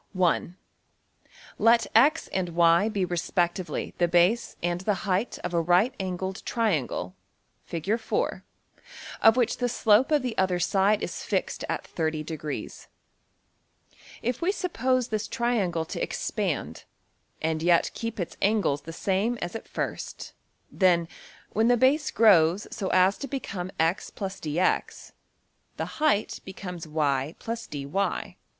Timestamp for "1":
0.13-0.57